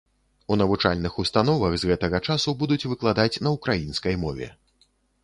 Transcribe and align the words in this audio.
У 0.53 0.55
навучальных 0.59 1.19
установах 1.23 1.75
з 1.81 1.91
гэтага 1.91 2.21
часу 2.29 2.53
будуць 2.63 2.79
выкладаць 2.95 3.41
на 3.49 3.53
ўкраінскай 3.59 4.19
мове. 4.23 4.47